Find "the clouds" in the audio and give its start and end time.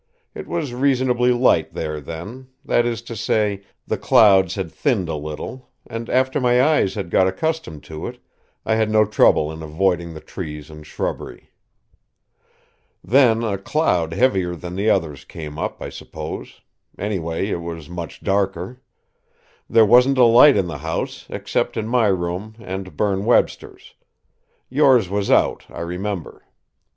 3.85-4.55